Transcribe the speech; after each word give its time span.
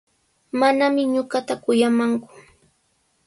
Manami 0.59 1.01
ñuqata 1.13 1.53
kuyamanku. 1.63 2.29